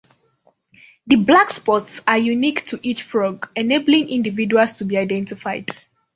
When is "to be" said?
4.73-4.97